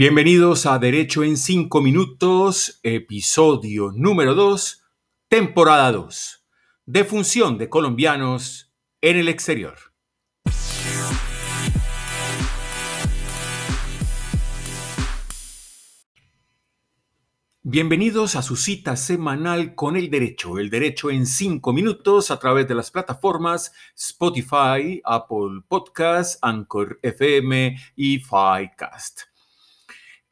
[0.00, 4.84] Bienvenidos a Derecho en 5 Minutos, episodio número 2,
[5.26, 6.46] temporada 2,
[6.86, 9.76] defunción de colombianos en el exterior.
[17.64, 22.68] Bienvenidos a su cita semanal con el derecho, el derecho en 5 minutos a través
[22.68, 29.22] de las plataformas Spotify, Apple Podcasts, Anchor FM y Ficast.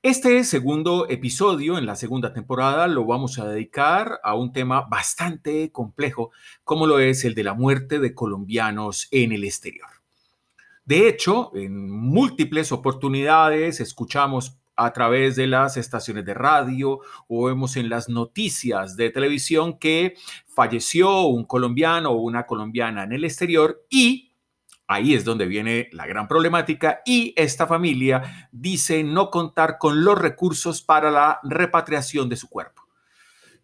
[0.08, 5.72] Este segundo episodio en la segunda temporada lo vamos a dedicar a un tema bastante
[5.72, 6.30] complejo,
[6.62, 9.88] como lo es el de la muerte de colombianos en el exterior.
[10.84, 17.76] De hecho, en múltiples oportunidades escuchamos a través de las estaciones de radio o vemos
[17.76, 20.14] en las noticias de televisión que
[20.46, 24.25] falleció un colombiano o una colombiana en el exterior y
[24.88, 30.16] Ahí es donde viene la gran problemática y esta familia dice no contar con los
[30.16, 32.86] recursos para la repatriación de su cuerpo.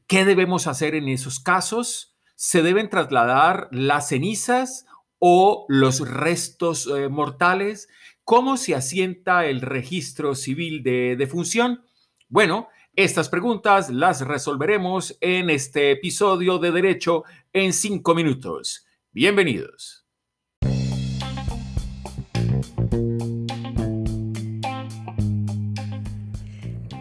[0.09, 2.17] ¿Qué debemos hacer en esos casos?
[2.35, 4.87] ¿Se deben trasladar las cenizas
[5.21, 7.89] o los restos eh, mortales?
[8.25, 11.85] ¿Cómo se asienta el registro civil de defunción?
[12.29, 18.87] Bueno, estas preguntas las resolveremos en este episodio de Derecho en cinco minutos.
[19.13, 20.02] Bienvenidos.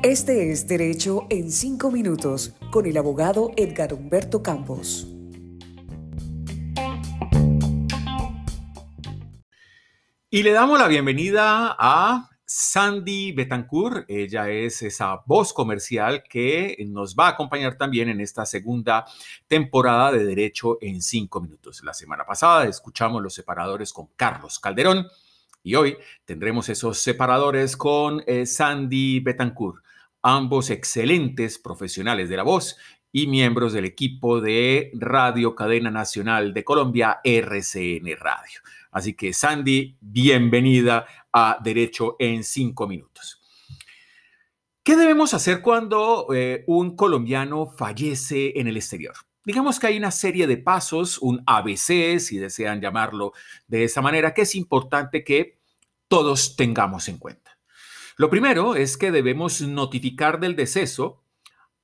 [0.04, 5.08] Este es Derecho en 5 minutos con el abogado Edgar Humberto Campos.
[10.32, 14.10] Y le damos la bienvenida a Sandy Betancourt.
[14.10, 19.06] Ella es esa voz comercial que nos va a acompañar también en esta segunda
[19.48, 21.84] temporada de Derecho en 5 minutos.
[21.84, 25.06] La semana pasada escuchamos los separadores con Carlos Calderón.
[25.62, 29.84] Y hoy tendremos esos separadores con eh, Sandy Betancourt
[30.22, 32.78] ambos excelentes profesionales de la voz
[33.12, 38.62] y miembros del equipo de Radio Cadena Nacional de Colombia, RCN Radio.
[38.92, 43.42] Así que Sandy, bienvenida a Derecho en cinco minutos.
[44.84, 49.14] ¿Qué debemos hacer cuando eh, un colombiano fallece en el exterior?
[49.44, 53.34] Digamos que hay una serie de pasos, un ABC, si desean llamarlo
[53.68, 55.60] de esa manera, que es importante que
[56.08, 57.51] todos tengamos en cuenta.
[58.18, 61.24] Lo primero es que debemos notificar del deceso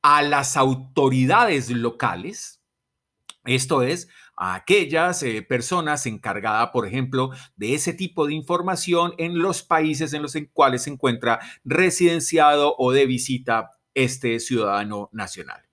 [0.01, 2.61] a las autoridades locales,
[3.45, 9.39] esto es, a aquellas eh, personas encargadas, por ejemplo, de ese tipo de información en
[9.39, 15.63] los países en los cuales se encuentra residenciado o de visita este ciudadano nacional.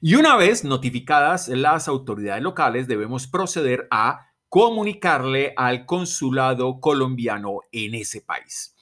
[0.00, 7.94] Y una vez notificadas las autoridades locales, debemos proceder a comunicarle al consulado colombiano en
[7.94, 8.76] ese país.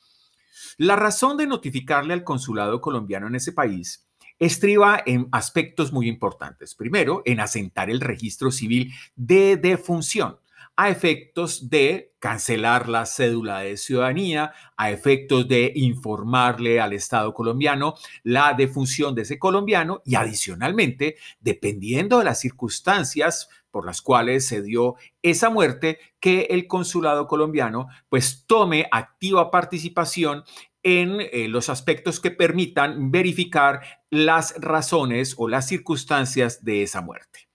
[0.80, 4.08] La razón de notificarle al consulado colombiano en ese país
[4.38, 6.76] estriba en aspectos muy importantes.
[6.76, 10.38] Primero, en asentar el registro civil de defunción
[10.76, 17.94] a efectos de cancelar la cédula de ciudadanía, a efectos de informarle al Estado colombiano
[18.22, 24.62] la defunción de ese colombiano y adicionalmente, dependiendo de las circunstancias por las cuales se
[24.62, 30.44] dio esa muerte, que el consulado colombiano pues tome activa participación
[30.82, 33.80] en eh, los aspectos que permitan verificar
[34.10, 37.48] las razones o las circunstancias de esa muerte.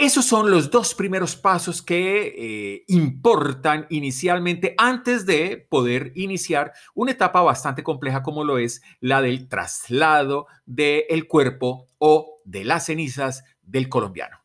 [0.00, 7.12] Esos son los dos primeros pasos que eh, importan inicialmente antes de poder iniciar una
[7.12, 13.44] etapa bastante compleja como lo es la del traslado del cuerpo o de las cenizas
[13.60, 14.39] del colombiano.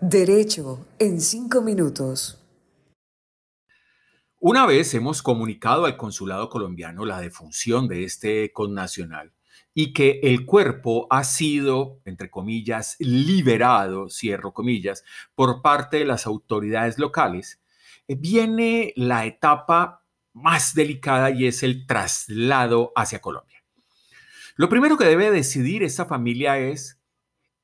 [0.00, 2.40] Derecho en cinco minutos.
[4.38, 9.32] Una vez hemos comunicado al consulado colombiano la defunción de este connacional
[9.74, 15.02] y que el cuerpo ha sido, entre comillas, liberado, cierro comillas,
[15.34, 17.60] por parte de las autoridades locales,
[18.06, 23.64] eh, viene la etapa más delicada y es el traslado hacia Colombia.
[24.54, 26.98] Lo primero que debe decidir esa familia es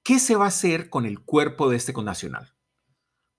[0.05, 2.53] ¿Qué se va a hacer con el cuerpo de este connacional?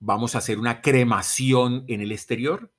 [0.00, 2.72] ¿Vamos a hacer una cremación en el exterior?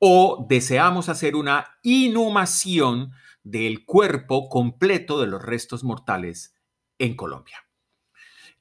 [0.00, 3.12] ¿O deseamos hacer una inhumación
[3.44, 6.56] del cuerpo completo de los restos mortales
[6.98, 7.68] en Colombia?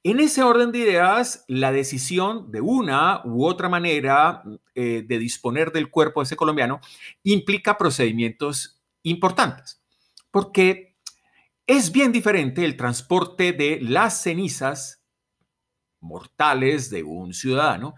[0.03, 4.43] En ese orden de ideas, la decisión de una u otra manera
[4.75, 6.79] eh, de disponer del cuerpo de ese colombiano
[7.23, 9.81] implica procedimientos importantes,
[10.29, 10.92] porque
[11.67, 15.03] es bien diferente el transporte de las cenizas
[15.99, 17.95] mortales de un ciudadano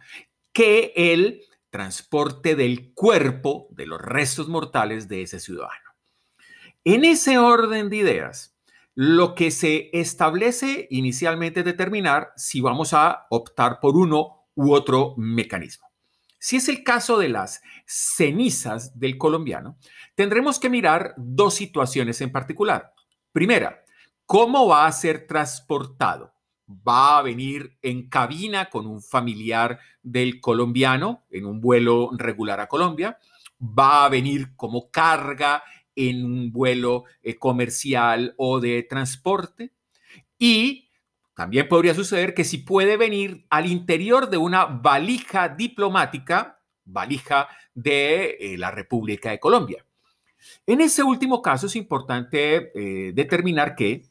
[0.54, 5.92] que el transporte del cuerpo, de los restos mortales de ese ciudadano.
[6.84, 8.56] En ese orden de ideas,
[8.94, 15.16] lo que se establece inicialmente es determinar si vamos a optar por uno u otro
[15.18, 15.90] mecanismo.
[16.40, 19.78] Si es el caso de las cenizas del colombiano,
[20.14, 22.95] tendremos que mirar dos situaciones en particular.
[23.36, 23.84] Primera,
[24.26, 26.32] ¿cómo va a ser transportado?
[26.70, 32.68] ¿Va a venir en cabina con un familiar del colombiano en un vuelo regular a
[32.68, 33.20] Colombia?
[33.60, 35.66] ¿Va a venir como carga
[35.98, 39.74] en un vuelo eh, comercial o de transporte.
[40.40, 40.90] Y
[41.36, 48.38] también podría suceder que si puede venir al interior de una valija diplomática, valija de
[48.40, 49.86] eh, la República de Colombia.
[50.66, 54.04] En ese último caso es importante eh, determinar que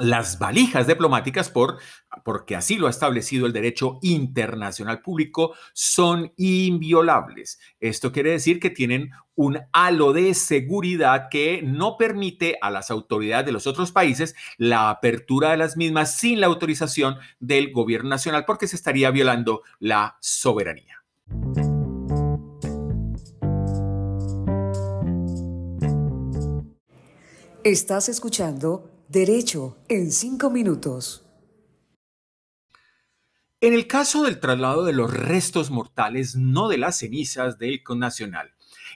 [0.00, 1.78] las valijas diplomáticas, por,
[2.24, 7.60] porque así lo ha establecido el derecho internacional público, son inviolables.
[7.80, 13.46] Esto quiere decir que tienen un halo de seguridad que no permite a las autoridades
[13.46, 18.44] de los otros países la apertura de las mismas sin la autorización del gobierno nacional
[18.44, 21.02] porque se estaría violando la soberanía.
[27.64, 31.26] Estás escuchando Derecho en cinco minutos.
[33.60, 38.54] En el caso del traslado de los restos mortales, no de las cenizas del connacional,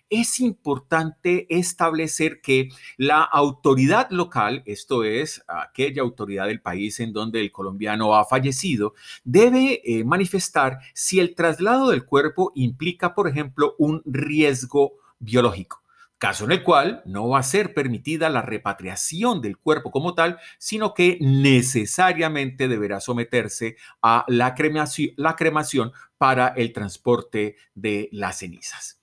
[0.08, 7.43] es importante establecer que la autoridad local, esto es, aquella autoridad del país en donde
[7.43, 8.94] el colombiano ha fallecido,
[9.25, 15.83] debe eh, manifestar si el traslado del cuerpo implica, por ejemplo, un riesgo biológico
[16.24, 20.38] caso en el cual no va a ser permitida la repatriación del cuerpo como tal,
[20.56, 29.02] sino que necesariamente deberá someterse a la cremación, para el transporte de las cenizas.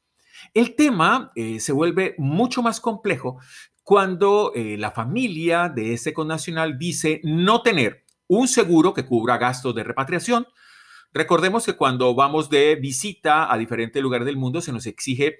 [0.56, 3.38] El tema eh, se vuelve mucho más complejo
[3.84, 9.76] cuando eh, la familia de ese connacional dice no tener un seguro que cubra gastos
[9.76, 10.48] de repatriación.
[11.14, 15.38] Recordemos que cuando vamos de visita a diferentes lugares del mundo se nos exige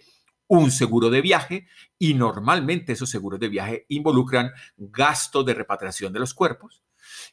[0.52, 1.66] un seguro de viaje
[1.98, 6.84] y normalmente esos seguros de viaje involucran gastos de repatriación de los cuerpos.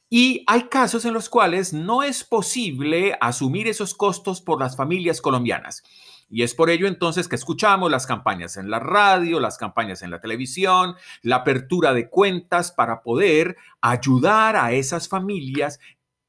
[0.08, 5.20] Y hay casos en los cuales no es posible asumir esos costos por las familias
[5.20, 5.82] colombianas.
[6.30, 10.12] Y es por ello entonces que escuchamos las campañas en la radio, las campañas en
[10.12, 15.80] la televisión, la apertura de cuentas para poder ayudar a esas familias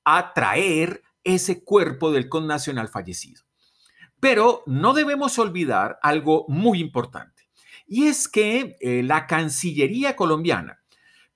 [0.06, 3.49] a traer ese cuerpo del connacional fallecido.
[4.20, 7.50] Pero no debemos olvidar algo muy importante,
[7.88, 10.80] y es que eh, la Cancillería colombiana,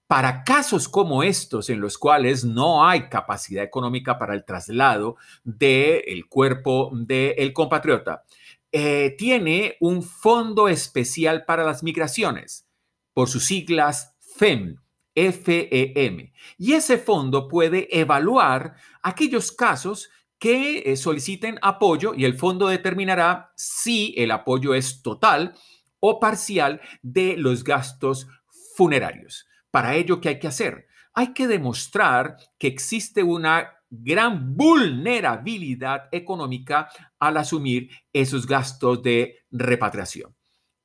[0.07, 6.27] para casos como estos en los cuales no hay capacidad económica para el traslado del
[6.27, 8.23] cuerpo del compatriota,
[8.71, 12.67] eh, tiene un fondo especial para las migraciones,
[13.13, 14.77] por sus siglas FEM,
[15.15, 16.31] FEM.
[16.57, 20.09] Y ese fondo puede evaluar aquellos casos
[20.43, 25.55] que eh, soliciten apoyo y el fondo determinará si el apoyo es total
[26.01, 28.27] o parcial de los gastos
[28.75, 29.47] funerarios.
[29.71, 30.87] Para ello, ¿qué hay que hacer?
[31.13, 40.35] Hay que demostrar que existe una gran vulnerabilidad económica al asumir esos gastos de repatriación.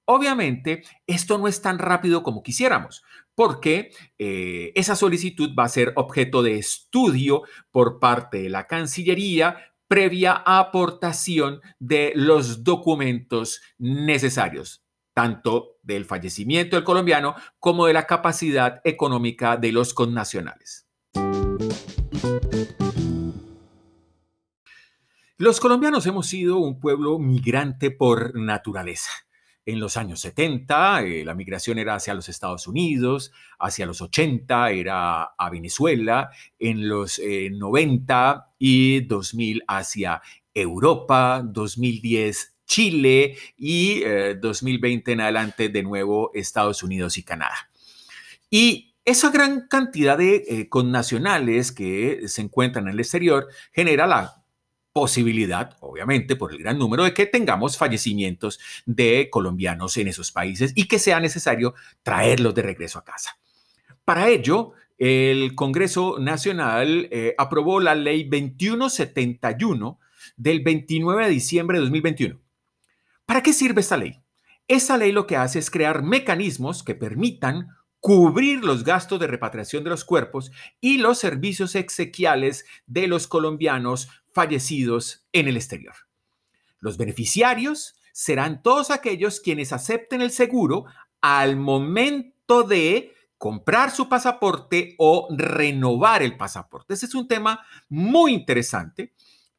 [0.04, 3.02] Obviamente, esto no es tan rápido como quisiéramos,
[3.38, 9.74] porque eh, esa solicitud va a ser objeto de estudio por parte de la Cancillería
[9.86, 14.82] previa aportación de los documentos necesarios,
[15.14, 20.88] tanto del fallecimiento del colombiano como de la capacidad económica de los connacionales.
[25.36, 29.12] Los colombianos hemos sido un pueblo migrante por naturaleza.
[29.68, 34.70] En los años 70 eh, la migración era hacia los Estados Unidos, hacia los 80
[34.70, 40.22] era a Venezuela, en los 90 eh, y 2000 hacia
[40.54, 44.04] Europa, 2010 Chile y
[44.40, 47.70] 2020 eh, en adelante de nuevo Estados Unidos y Canadá.
[48.48, 54.44] Y esa gran cantidad de connacionales que se encuentran en el exterior genera la
[54.98, 60.72] posibilidad, obviamente, por el gran número de que tengamos fallecimientos de colombianos en esos países
[60.74, 63.38] y que sea necesario traerlos de regreso a casa.
[64.04, 70.00] Para ello, el Congreso Nacional eh, aprobó la ley 2171
[70.36, 72.40] del 29 de diciembre de 2021.
[73.24, 74.20] ¿Para qué sirve esta ley?
[74.66, 77.68] Esa ley lo que hace es crear mecanismos que permitan
[78.00, 80.50] cubrir los gastos de repatriación de los cuerpos
[80.80, 85.94] y los servicios exequiales de los colombianos fallecidos en el exterior.
[86.80, 90.84] Los beneficiarios serán todos aquellos quienes acepten el seguro
[91.20, 96.94] al momento de comprar su pasaporte o renovar el pasaporte.
[96.94, 99.12] Ese es un tema muy interesante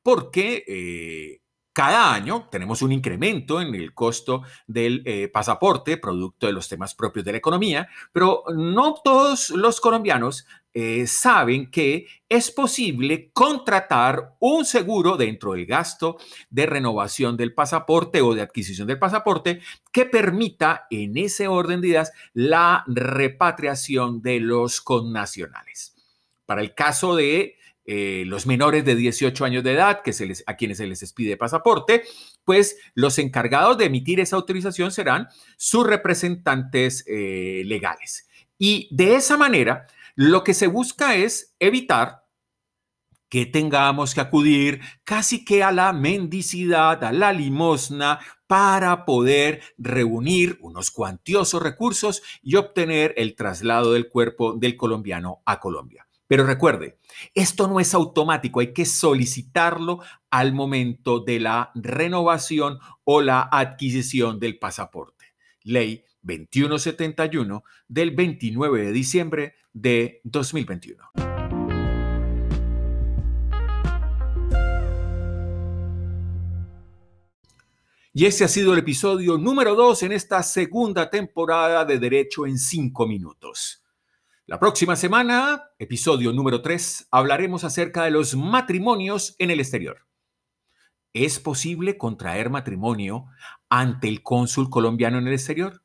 [0.04, 1.42] porque eh,
[1.80, 6.94] cada año tenemos un incremento en el costo del eh, pasaporte, producto de los temas
[6.94, 14.36] propios de la economía, pero no todos los colombianos eh, saben que es posible contratar
[14.40, 16.18] un seguro dentro del gasto
[16.50, 19.62] de renovación del pasaporte o de adquisición del pasaporte
[19.94, 25.96] que permita en ese orden de ideas la repatriación de los connacionales.
[26.46, 27.56] Para el caso de
[27.92, 31.02] eh, los menores de 18 años de edad, que se les, a quienes se les
[31.02, 32.04] expide pasaporte,
[32.46, 35.28] pues los encargados de emitir esa autorización serán
[35.58, 38.30] sus representantes eh, legales.
[38.60, 42.28] Y de esa manera, lo que se busca es evitar
[43.28, 50.60] que tengamos que acudir casi que a la mendicidad, a la limosna, para poder reunir
[50.62, 56.06] unos cuantiosos recursos y obtener el traslado del cuerpo del colombiano a Colombia.
[56.30, 57.00] Pero recuerde,
[57.34, 64.40] esto no es automático, hay que solicitarlo al momento de la renovación o la adquisición
[64.40, 65.26] del pasaporte.
[65.64, 71.04] Ley 2171 del 29 de diciembre de 2021.
[78.14, 82.60] Y ese ha sido el episodio número 2 en esta segunda temporada de Derecho en
[82.60, 83.82] 5 minutos.
[84.50, 90.08] La próxima semana, episodio número 3, hablaremos acerca de los matrimonios en el exterior.
[91.14, 93.28] ¿Es posible contraer matrimonio
[93.70, 95.84] ante el cónsul colombiano en el exterior?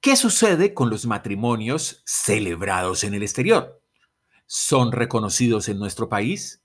[0.00, 3.82] ¿Qué sucede con los matrimonios celebrados en el exterior?
[4.46, 6.62] ¿Son reconocidos en nuestro país?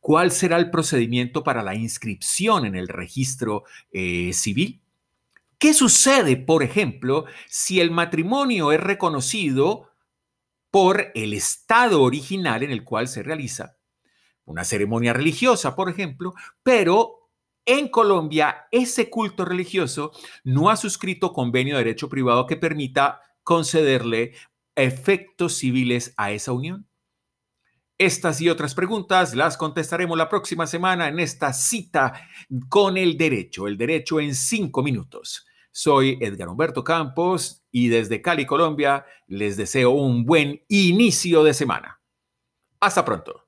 [0.00, 4.80] ¿Cuál será el procedimiento para la inscripción en el registro eh, civil?
[5.58, 9.87] ¿Qué sucede, por ejemplo, si el matrimonio es reconocido
[10.70, 13.76] por el estado original en el cual se realiza
[14.44, 17.30] una ceremonia religiosa, por ejemplo, pero
[17.66, 24.32] en Colombia ese culto religioso no ha suscrito convenio de derecho privado que permita concederle
[24.74, 26.88] efectos civiles a esa unión.
[27.98, 32.28] Estas y otras preguntas las contestaremos la próxima semana en esta cita
[32.68, 35.46] con el derecho, el derecho en cinco minutos.
[35.70, 42.00] Soy Edgar Humberto Campos y desde Cali, Colombia, les deseo un buen inicio de semana.
[42.80, 43.47] Hasta pronto.